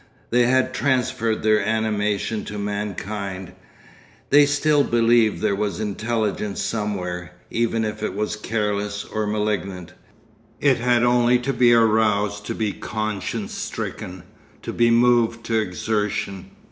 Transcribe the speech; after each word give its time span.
They 0.31 0.47
had 0.47 0.73
transferred 0.73 1.43
their 1.43 1.63
animation 1.63 2.43
to 2.45 2.57
mankind. 2.57 3.51
They 4.31 4.47
still 4.47 4.83
believed 4.83 5.43
there 5.43 5.53
was 5.55 5.79
intelligence 5.79 6.59
somewhere, 6.59 7.33
even 7.51 7.85
if 7.85 8.01
it 8.01 8.15
was 8.15 8.35
careless 8.35 9.03
or 9.05 9.27
malignant.... 9.27 9.93
It 10.59 10.77
had 10.79 11.03
only 11.03 11.37
to 11.41 11.53
be 11.53 11.71
aroused 11.73 12.47
to 12.47 12.55
be 12.55 12.73
conscience 12.73 13.53
stricken, 13.53 14.23
to 14.63 14.73
be 14.73 14.89
moved 14.89 15.43
to 15.45 15.59
exertion.... 15.59 16.49